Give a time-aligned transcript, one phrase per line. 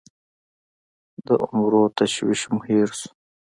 [1.25, 3.09] د عمرو تشویش مو هېر سوو